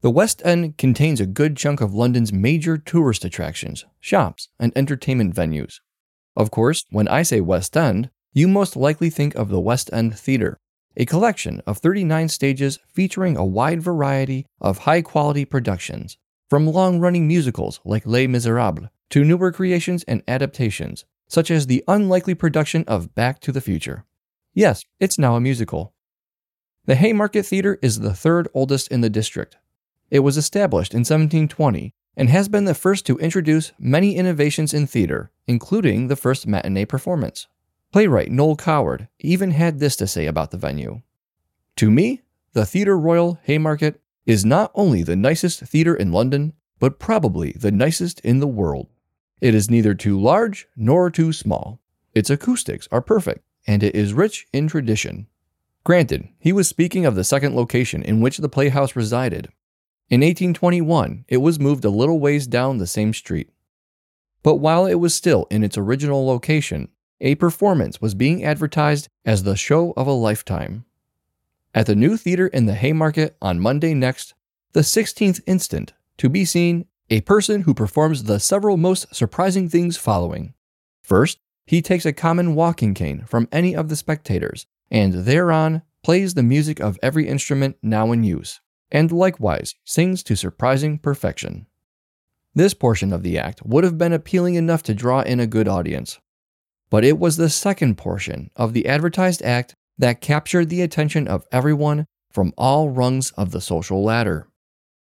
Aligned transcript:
The 0.00 0.10
West 0.12 0.42
End 0.44 0.78
contains 0.78 1.20
a 1.20 1.26
good 1.26 1.56
chunk 1.56 1.80
of 1.80 1.92
London's 1.92 2.32
major 2.32 2.78
tourist 2.78 3.24
attractions, 3.24 3.84
shops, 3.98 4.48
and 4.60 4.72
entertainment 4.76 5.34
venues. 5.34 5.80
Of 6.36 6.52
course, 6.52 6.84
when 6.90 7.08
I 7.08 7.22
say 7.22 7.40
West 7.40 7.76
End, 7.76 8.10
you 8.32 8.46
most 8.46 8.76
likely 8.76 9.10
think 9.10 9.34
of 9.34 9.48
the 9.48 9.58
West 9.58 9.90
End 9.92 10.16
Theatre, 10.16 10.56
a 10.96 11.04
collection 11.04 11.62
of 11.66 11.78
39 11.78 12.28
stages 12.28 12.78
featuring 12.86 13.36
a 13.36 13.44
wide 13.44 13.82
variety 13.82 14.46
of 14.60 14.78
high 14.78 15.02
quality 15.02 15.44
productions, 15.44 16.16
from 16.48 16.68
long 16.68 17.00
running 17.00 17.26
musicals 17.26 17.80
like 17.84 18.06
Les 18.06 18.28
Miserables 18.28 18.90
to 19.10 19.24
newer 19.24 19.50
creations 19.50 20.04
and 20.04 20.22
adaptations, 20.28 21.04
such 21.26 21.50
as 21.50 21.66
the 21.66 21.82
unlikely 21.88 22.36
production 22.36 22.84
of 22.86 23.16
Back 23.16 23.40
to 23.40 23.50
the 23.50 23.60
Future. 23.60 24.04
Yes, 24.54 24.84
it's 25.00 25.18
now 25.18 25.34
a 25.34 25.40
musical. 25.40 25.92
The 26.86 26.94
Haymarket 26.94 27.44
Theatre 27.44 27.80
is 27.82 27.98
the 27.98 28.14
third 28.14 28.46
oldest 28.54 28.92
in 28.92 29.00
the 29.00 29.10
district, 29.10 29.56
it 30.10 30.20
was 30.20 30.36
established 30.36 30.92
in 30.92 31.00
1720 31.00 31.94
and 32.16 32.28
has 32.28 32.48
been 32.48 32.64
the 32.64 32.74
first 32.74 33.06
to 33.06 33.18
introduce 33.18 33.72
many 33.78 34.16
innovations 34.16 34.74
in 34.74 34.86
theater, 34.86 35.30
including 35.46 36.08
the 36.08 36.16
first 36.16 36.46
matinee 36.46 36.84
performance. 36.84 37.46
Playwright 37.92 38.30
Noel 38.30 38.56
Coward 38.56 39.08
even 39.20 39.52
had 39.52 39.78
this 39.78 39.96
to 39.96 40.06
say 40.06 40.26
about 40.26 40.50
the 40.50 40.58
venue 40.58 41.02
To 41.76 41.90
me, 41.90 42.22
the 42.52 42.66
Theatre 42.66 42.98
Royal 42.98 43.38
Haymarket 43.44 44.00
is 44.26 44.44
not 44.44 44.70
only 44.74 45.02
the 45.02 45.16
nicest 45.16 45.60
theatre 45.60 45.94
in 45.94 46.12
London, 46.12 46.52
but 46.78 46.98
probably 46.98 47.52
the 47.52 47.72
nicest 47.72 48.20
in 48.20 48.40
the 48.40 48.46
world. 48.46 48.88
It 49.40 49.54
is 49.54 49.70
neither 49.70 49.94
too 49.94 50.20
large 50.20 50.68
nor 50.76 51.10
too 51.10 51.32
small. 51.32 51.80
Its 52.14 52.30
acoustics 52.30 52.88
are 52.90 53.00
perfect, 53.00 53.44
and 53.66 53.82
it 53.82 53.94
is 53.94 54.12
rich 54.12 54.48
in 54.52 54.68
tradition. 54.68 55.28
Granted, 55.84 56.28
he 56.38 56.52
was 56.52 56.68
speaking 56.68 57.06
of 57.06 57.14
the 57.14 57.24
second 57.24 57.54
location 57.54 58.02
in 58.02 58.20
which 58.20 58.38
the 58.38 58.48
playhouse 58.48 58.96
resided, 58.96 59.48
in 60.10 60.22
1821, 60.22 61.26
it 61.28 61.36
was 61.36 61.60
moved 61.60 61.84
a 61.84 61.90
little 61.90 62.18
ways 62.18 62.46
down 62.46 62.78
the 62.78 62.86
same 62.86 63.12
street. 63.12 63.50
But 64.42 64.56
while 64.56 64.86
it 64.86 64.94
was 64.94 65.14
still 65.14 65.46
in 65.50 65.62
its 65.62 65.76
original 65.76 66.26
location, 66.26 66.88
a 67.20 67.34
performance 67.34 68.00
was 68.00 68.14
being 68.14 68.42
advertised 68.42 69.08
as 69.26 69.42
the 69.42 69.54
show 69.56 69.92
of 69.98 70.06
a 70.06 70.12
lifetime. 70.12 70.86
At 71.74 71.84
the 71.84 71.94
new 71.94 72.16
theater 72.16 72.46
in 72.46 72.64
the 72.64 72.74
Haymarket 72.74 73.36
on 73.42 73.60
Monday 73.60 73.92
next, 73.92 74.32
the 74.72 74.80
16th 74.80 75.42
instant, 75.46 75.92
to 76.16 76.30
be 76.30 76.46
seen 76.46 76.86
a 77.10 77.20
person 77.22 77.62
who 77.62 77.74
performs 77.74 78.24
the 78.24 78.40
several 78.40 78.78
most 78.78 79.14
surprising 79.14 79.68
things 79.68 79.98
following. 79.98 80.54
First, 81.02 81.38
he 81.66 81.82
takes 81.82 82.06
a 82.06 82.14
common 82.14 82.54
walking 82.54 82.94
cane 82.94 83.24
from 83.26 83.48
any 83.52 83.76
of 83.76 83.90
the 83.90 83.96
spectators, 83.96 84.66
and 84.90 85.12
thereon 85.12 85.82
plays 86.02 86.32
the 86.32 86.42
music 86.42 86.80
of 86.80 86.98
every 87.02 87.28
instrument 87.28 87.76
now 87.82 88.10
in 88.12 88.24
use 88.24 88.60
and 88.90 89.12
likewise 89.12 89.74
sings 89.84 90.22
to 90.24 90.36
surprising 90.36 90.98
perfection. 90.98 91.66
This 92.54 92.74
portion 92.74 93.12
of 93.12 93.22
the 93.22 93.38
act 93.38 93.62
would 93.64 93.84
have 93.84 93.98
been 93.98 94.12
appealing 94.12 94.54
enough 94.54 94.82
to 94.84 94.94
draw 94.94 95.20
in 95.20 95.40
a 95.40 95.46
good 95.46 95.68
audience. 95.68 96.18
But 96.90 97.04
it 97.04 97.18
was 97.18 97.36
the 97.36 97.50
second 97.50 97.96
portion 97.96 98.50
of 98.56 98.72
the 98.72 98.86
advertised 98.86 99.42
act 99.42 99.74
that 99.98 100.20
captured 100.20 100.68
the 100.68 100.80
attention 100.80 101.28
of 101.28 101.46
everyone 101.52 102.06
from 102.32 102.52
all 102.56 102.90
rungs 102.90 103.30
of 103.32 103.50
the 103.50 103.60
social 103.60 104.02
ladder. 104.02 104.48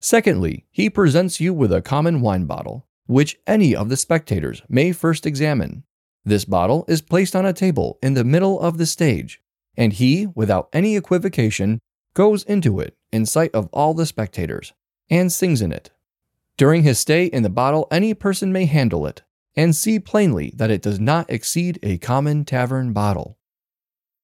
Secondly, 0.00 0.66
he 0.70 0.90
presents 0.90 1.40
you 1.40 1.52
with 1.52 1.72
a 1.72 1.82
common 1.82 2.20
wine 2.20 2.46
bottle, 2.46 2.86
which 3.06 3.38
any 3.46 3.74
of 3.74 3.88
the 3.88 3.96
spectators 3.96 4.62
may 4.68 4.92
first 4.92 5.26
examine. 5.26 5.84
This 6.24 6.44
bottle 6.44 6.84
is 6.88 7.00
placed 7.00 7.34
on 7.34 7.46
a 7.46 7.52
table 7.52 7.98
in 8.02 8.14
the 8.14 8.24
middle 8.24 8.60
of 8.60 8.78
the 8.78 8.86
stage, 8.86 9.40
and 9.76 9.92
he, 9.92 10.26
without 10.26 10.68
any 10.72 10.96
equivocation, 10.96 11.80
goes 12.18 12.42
into 12.42 12.80
it 12.80 12.96
in 13.12 13.24
sight 13.24 13.54
of 13.54 13.68
all 13.72 13.94
the 13.94 14.04
spectators 14.04 14.72
and 15.08 15.30
sings 15.30 15.62
in 15.62 15.70
it. 15.70 15.92
During 16.56 16.82
his 16.82 16.98
stay 16.98 17.26
in 17.26 17.44
the 17.44 17.48
bottle, 17.48 17.86
any 17.92 18.12
person 18.12 18.52
may 18.52 18.64
handle 18.64 19.06
it 19.06 19.22
and 19.54 19.76
see 19.76 20.00
plainly 20.00 20.52
that 20.56 20.68
it 20.68 20.82
does 20.82 20.98
not 20.98 21.30
exceed 21.30 21.78
a 21.80 21.98
common 21.98 22.44
tavern 22.44 22.92
bottle. 22.92 23.38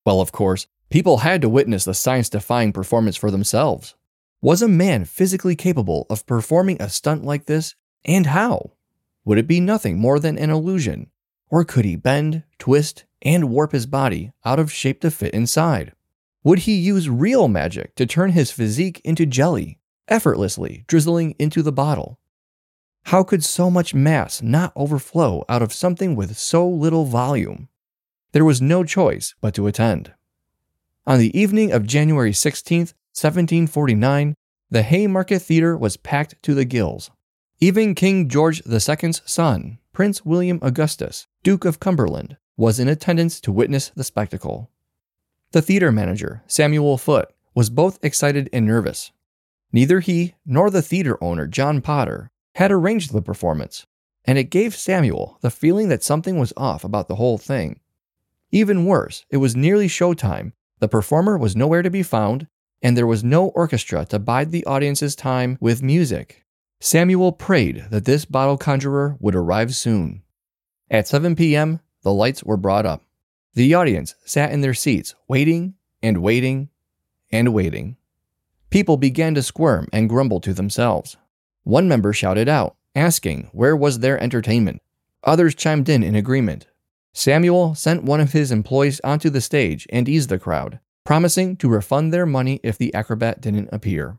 Well, 0.05 0.21
of 0.21 0.33
course, 0.33 0.67
people 0.91 1.19
had 1.19 1.41
to 1.43 1.49
witness 1.49 1.85
the 1.85 1.95
science 1.95 2.29
defying 2.29 2.73
performance 2.73 3.15
for 3.15 3.31
themselves. 3.31 3.95
Was 4.43 4.61
a 4.61 4.67
man 4.67 5.05
physically 5.05 5.55
capable 5.55 6.09
of 6.11 6.27
performing 6.27 6.83
a 6.83 6.89
stunt 6.89 7.25
like 7.25 7.47
this, 7.47 7.77
and 8.05 8.27
how? 8.27 8.73
Would 9.25 9.39
it 9.39 9.47
be 9.47 9.61
nothing 9.61 10.01
more 10.01 10.19
than 10.19 10.37
an 10.37 10.51
illusion, 10.51 11.13
or 11.49 11.65
could 11.65 11.85
he 11.85 11.95
bend, 11.95 12.43
twist, 12.59 13.05
and 13.23 13.51
warp 13.51 13.71
his 13.71 13.87
body 13.87 14.33
out 14.45 14.59
of 14.59 14.73
shape 14.73 15.01
to 15.03 15.13
fit 15.13 15.33
inside? 15.33 15.93
Would 16.45 16.61
he 16.61 16.75
use 16.75 17.09
real 17.09 17.49
magic 17.49 17.95
to 17.95 18.05
turn 18.05 18.33
his 18.33 18.51
physique 18.51 19.01
into 19.03 19.25
jelly, 19.25 19.79
effortlessly 20.09 20.85
drizzling 20.87 21.35
into 21.39 21.63
the 21.63 21.73
bottle? 21.73 22.21
How 23.05 23.23
could 23.23 23.43
so 23.43 23.71
much 23.71 23.95
mass 23.95 24.43
not 24.43 24.75
overflow 24.77 25.47
out 25.49 25.63
of 25.63 25.73
something 25.73 26.15
with 26.15 26.37
so 26.37 26.69
little 26.69 27.07
volume? 27.07 27.69
There 28.33 28.45
was 28.45 28.61
no 28.61 28.85
choice 28.85 29.35
but 29.41 29.55
to 29.55 29.67
attend. 29.67 30.13
On 31.07 31.19
the 31.19 31.39
evening 31.39 31.73
of 31.73 31.87
January 31.87 32.35
16, 32.35 32.79
1749, 32.79 34.35
the 34.71 34.83
Haymarket 34.83 35.41
Theatre 35.41 35.79
was 35.79 35.97
packed 35.97 36.43
to 36.43 36.53
the 36.53 36.67
gills. 36.67 37.11
Even 37.59 37.95
King 37.95 38.29
George 38.29 38.61
II's 38.67 39.23
son, 39.25 39.79
Prince 39.95 40.27
William 40.27 40.59
Augustus, 40.61 41.27
Duke 41.43 41.65
of 41.65 41.81
Cumberland, 41.81 42.37
was 42.59 42.79
in 42.79 42.89
attendance 42.89 43.41
to 43.41 43.53
witness 43.53 43.93
the 43.97 44.05
spectacle. 44.05 44.71
The 45.55 45.63
theater 45.63 45.93
manager, 45.93 46.43
Samuel 46.49 46.99
Foote, 46.99 47.33
was 47.55 47.71
both 47.71 48.05
excited 48.05 48.51
and 48.53 48.67
nervous. 48.67 49.13
Neither 49.73 50.01
he 50.01 50.35
nor 50.45 50.69
the 50.69 50.83
theater 50.83 51.17
owner, 51.23 51.47
John 51.47 51.81
Potter, 51.81 52.33
had 52.57 52.73
arranged 52.73 53.13
the 53.13 53.23
performance, 53.23 53.87
and 54.25 54.37
it 54.37 54.51
gave 54.51 54.75
Samuel 54.75 55.39
the 55.43 55.53
feeling 55.53 55.91
that 55.91 56.03
something 56.03 56.41
was 56.41 56.53
off 56.57 56.83
about 56.83 57.07
the 57.07 57.15
whole 57.15 57.39
thing. 57.39 57.79
Even 58.51 58.85
worse, 58.85 59.27
it 59.31 59.37
was 59.37 59.55
nearly 59.55 59.87
showtime, 59.87 60.55
the 60.81 60.89
performer 60.89 61.39
was 61.39 61.55
nowhere 61.55 61.83
to 61.83 61.91
be 61.91 62.03
found, 62.03 62.49
and 62.83 62.97
there 62.97 63.07
was 63.07 63.23
no 63.23 63.51
orchestra 63.51 64.05
to 64.07 64.19
bide 64.19 64.51
the 64.51 64.67
audience's 64.67 65.15
time 65.15 65.57
with 65.61 65.85
music. 65.85 66.45
Samuel 66.81 67.31
prayed 67.31 67.87
that 67.91 68.07
this 68.07 68.25
bottle 68.25 68.59
conjurer 68.59 69.17
would 69.21 69.37
arrive 69.37 69.73
soon. 69.77 70.25
At 70.91 71.07
7 71.07 71.37
p.m., 71.37 71.79
the 72.03 72.13
lights 72.13 72.43
were 72.43 72.57
brought 72.57 72.87
up. 72.87 73.04
The 73.55 73.73
audience 73.75 74.17
sat 74.25 74.51
in 74.51 74.63
their 74.63 74.75
seats, 74.75 75.15
waiting 75.29 75.75
and 76.03 76.21
waiting 76.21 76.71
and 77.31 77.55
waiting. 77.55 77.97
People 78.71 78.97
began 78.97 79.37
to 79.37 79.45
squirm 79.45 79.87
and 79.93 80.09
grumble 80.09 80.41
to 80.41 80.53
themselves. 80.53 81.17
One 81.63 81.87
member 81.87 82.13
shouted 82.13 82.49
out, 82.49 82.75
asking 82.97 83.51
where 83.53 83.77
was 83.77 84.01
their 84.01 84.21
entertainment. 84.21 84.83
Others 85.23 85.55
chimed 85.55 85.89
in 85.89 86.03
in 86.03 86.17
agreement. 86.17 86.67
Samuel 87.13 87.77
sent 87.77 88.03
one 88.03 88.21
of 88.21 88.33
his 88.33 88.51
employees 88.51 89.01
onto 89.05 89.31
the 89.31 89.41
stage 89.41 89.87
and 89.91 90.09
eased 90.09 90.31
the 90.31 90.39
crowd, 90.41 90.81
promising 91.05 91.57
to 91.59 91.69
refund 91.69 92.13
their 92.13 92.27
money 92.27 92.59
if 92.65 92.77
the 92.77 92.93
acrobat 92.93 93.41
didn't 93.41 93.69
appear. 93.71 94.19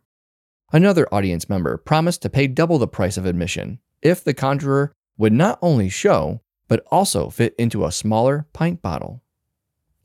Another 0.71 1.13
audience 1.13 1.49
member 1.49 1.75
promised 1.75 2.21
to 2.21 2.29
pay 2.29 2.47
double 2.47 2.77
the 2.77 2.87
price 2.87 3.17
of 3.17 3.25
admission 3.25 3.79
if 4.01 4.23
the 4.23 4.33
conjurer 4.33 4.93
would 5.17 5.33
not 5.33 5.59
only 5.61 5.89
show, 5.89 6.39
but 6.69 6.85
also 6.89 7.29
fit 7.29 7.53
into 7.59 7.83
a 7.83 7.91
smaller 7.91 8.47
pint 8.53 8.81
bottle. 8.81 9.21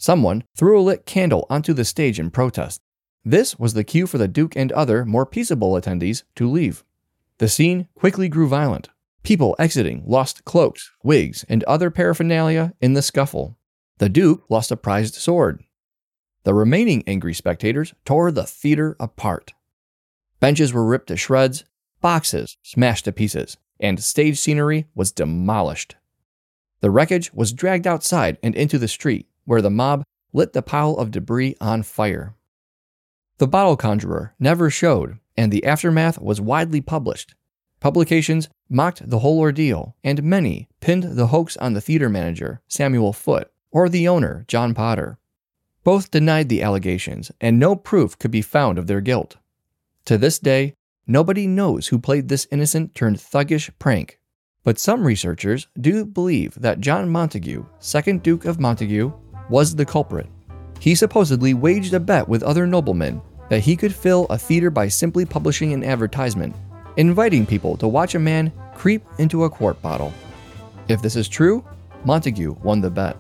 Someone 0.01 0.45
threw 0.57 0.81
a 0.81 0.83
lit 0.83 1.05
candle 1.05 1.47
onto 1.51 1.75
the 1.75 1.85
stage 1.85 2.19
in 2.19 2.31
protest. 2.31 2.81
This 3.23 3.59
was 3.59 3.75
the 3.75 3.85
cue 3.85 4.07
for 4.07 4.17
the 4.17 4.27
Duke 4.27 4.57
and 4.57 4.73
other, 4.73 5.05
more 5.05 5.27
peaceable 5.27 5.73
attendees 5.73 6.23
to 6.37 6.51
leave. 6.51 6.83
The 7.37 7.51
scene 7.51 7.87
quickly 7.95 8.27
grew 8.31 8.49
violent. 8.49 8.89
People 9.25 9.55
exiting 9.59 10.03
lost 10.07 10.47
cloaks, 10.47 10.91
wigs, 11.03 11.45
and 11.51 11.63
other 11.65 11.91
paraphernalia 11.91 12.73
in 12.81 12.95
the 12.95 13.03
scuffle. 13.03 13.59
The 13.99 14.09
Duke 14.09 14.43
lost 14.49 14.71
a 14.71 14.77
prized 14.77 15.17
sword. 15.17 15.63
The 16.45 16.55
remaining 16.55 17.05
angry 17.07 17.35
spectators 17.35 17.93
tore 18.07 18.33
the 18.33 18.47
theater 18.47 18.97
apart. 18.99 19.53
Benches 20.41 20.73
were 20.73 20.87
ripped 20.87 21.09
to 21.09 21.19
shreds, 21.19 21.67
boxes 22.01 22.57
smashed 22.63 23.05
to 23.05 23.13
pieces, 23.13 23.59
and 23.79 24.03
stage 24.03 24.41
scenery 24.41 24.87
was 24.95 25.13
demolished. 25.13 25.97
The 26.81 26.91
wreckage 26.91 27.35
was 27.35 27.53
dragged 27.53 27.87
outside 27.87 28.39
and 28.43 28.55
into 28.55 28.79
the 28.79 28.89
street, 28.89 29.27
where 29.51 29.61
the 29.61 29.69
mob 29.69 30.05
lit 30.33 30.53
the 30.53 30.63
pile 30.63 30.95
of 30.95 31.11
debris 31.11 31.57
on 31.61 31.83
fire. 31.83 32.37
The 33.39 33.49
bottle 33.49 33.77
conjurer 33.77 34.33
never 34.39 34.71
showed, 34.71 35.19
and 35.37 35.51
the 35.51 35.65
aftermath 35.65 36.21
was 36.21 36.41
widely 36.41 36.81
published. 36.81 37.35
Publications 37.81 38.49
mocked 38.69 39.11
the 39.11 39.19
whole 39.19 39.41
ordeal, 39.41 39.97
and 40.05 40.23
many 40.23 40.69
pinned 40.79 41.17
the 41.17 41.27
hoax 41.27 41.57
on 41.57 41.73
the 41.73 41.81
theater 41.81 42.09
manager, 42.09 42.61
Samuel 42.69 43.13
Foote, 43.13 43.51
or 43.73 43.89
the 43.89 44.07
owner, 44.07 44.45
John 44.47 44.73
Potter. 44.73 45.19
Both 45.83 46.13
denied 46.13 46.49
the 46.49 46.63
allegations, 46.63 47.33
and 47.41 47.59
no 47.59 47.75
proof 47.75 48.17
could 48.21 48.31
be 48.31 48.43
found 48.43 48.79
of 48.79 48.87
their 48.87 49.01
guilt. 49.01 49.37
To 50.05 50.17
this 50.17 50.39
day, 50.39 50.75
nobody 51.09 51.49
knows 51.49 51.89
who 51.89 51.99
played 51.99 52.29
this 52.29 52.47
innocent 52.53 52.95
turned 52.95 53.17
thuggish 53.17 53.69
prank. 53.81 54.21
But 54.63 54.79
some 54.79 55.05
researchers 55.05 55.67
do 55.81 56.05
believe 56.05 56.55
that 56.61 56.79
John 56.79 57.09
Montagu, 57.09 57.67
2nd 57.81 58.23
Duke 58.23 58.45
of 58.45 58.59
Montagu, 58.59 59.13
was 59.51 59.75
the 59.75 59.85
culprit. 59.85 60.27
He 60.79 60.95
supposedly 60.95 61.53
waged 61.53 61.93
a 61.93 62.01
bet 62.01 62.27
with 62.27 62.43
other 62.43 62.67
noblemen 62.67 63.21
that 63.51 63.61
he 63.61 63.77
could 63.77 63.95
fill 63.95 64.27
a 64.31 64.39
theater 64.39 64.71
by 64.71 64.89
simply 64.89 65.27
publishing 65.27 65.73
an 65.73 65.85
advertisement, 65.85 66.55
inviting 66.97 67.45
people 67.45 67.77
to 67.77 67.89
watch 67.89 68.15
a 68.15 68.19
man 68.19 68.51
creep 68.75 69.03
into 69.19 69.45
a 69.45 69.51
quart 69.51 69.81
bottle. 69.83 70.13
If 70.89 71.03
this 71.03 71.17
is 71.17 71.29
true, 71.29 71.65
Montagu 72.07 72.59
won 72.63 72.81
the 72.81 72.91
bet. 72.91 73.17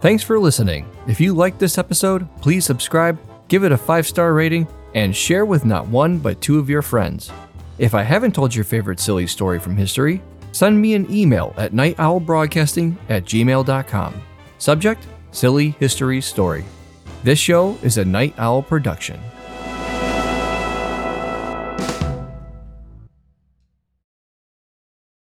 Thanks 0.00 0.22
for 0.22 0.38
listening. 0.38 0.88
If 1.06 1.20
you 1.20 1.34
liked 1.34 1.58
this 1.58 1.76
episode, 1.76 2.28
please 2.40 2.64
subscribe, 2.64 3.18
give 3.48 3.64
it 3.64 3.72
a 3.72 3.76
five 3.76 4.06
star 4.06 4.32
rating, 4.32 4.68
and 4.94 5.14
share 5.14 5.44
with 5.44 5.64
not 5.64 5.88
one 5.88 6.18
but 6.18 6.40
two 6.40 6.58
of 6.58 6.70
your 6.70 6.82
friends. 6.82 7.30
If 7.78 7.94
I 7.94 8.02
haven't 8.02 8.34
told 8.34 8.54
your 8.54 8.64
favorite 8.64 9.00
silly 9.00 9.26
story 9.26 9.58
from 9.58 9.76
history, 9.76 10.22
send 10.52 10.80
me 10.80 10.94
an 10.94 11.10
email 11.12 11.52
at 11.56 11.72
nightowlbroadcasting 11.72 12.96
at 13.08 13.24
gmail.com. 13.24 14.22
Subject 14.58 15.06
Silly 15.30 15.70
History 15.78 16.20
Story. 16.20 16.64
This 17.22 17.38
show 17.38 17.78
is 17.82 17.96
a 17.98 18.04
Night 18.04 18.34
Owl 18.38 18.62
production. 18.62 19.20